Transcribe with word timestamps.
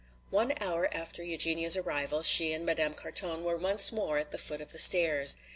One 0.31 0.55
hour 0.59 0.91
after 0.91 1.21
Eugenia's 1.21 1.77
arrival 1.77 2.23
she 2.23 2.53
and 2.53 2.65
Madame 2.65 2.95
Carton 2.95 3.43
were 3.43 3.55
once 3.55 3.91
more 3.91 4.17
at 4.17 4.31
the 4.31 4.39
foot 4.39 4.59
of 4.59 4.71
the 4.71 4.79
stairs. 4.79 5.35